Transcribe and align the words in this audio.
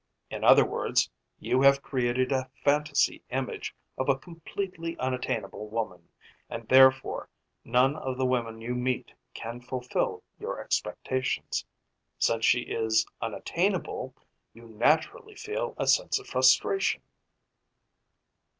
In 0.31 0.43
other 0.43 0.65
words, 0.65 1.11
you 1.37 1.61
have 1.61 1.83
created 1.83 2.31
a 2.31 2.49
fantasy 2.63 3.21
image 3.29 3.75
of 3.99 4.09
a 4.09 4.17
completely 4.17 4.97
unattainable 4.97 5.67
woman, 5.69 6.09
and 6.49 6.67
therefore 6.67 7.29
none 7.63 7.95
of 7.95 8.17
the 8.17 8.25
women 8.25 8.61
you 8.61 8.73
meet 8.73 9.13
can 9.35 9.61
fulfill 9.61 10.23
your 10.39 10.59
expectations. 10.59 11.65
Since 12.17 12.45
she 12.45 12.61
is 12.61 13.05
unattainable, 13.21 14.15
you 14.55 14.67
naturally 14.67 15.35
feel 15.35 15.75
a 15.77 15.85
sense 15.85 16.17
of 16.19 16.25
frustration." 16.25 17.03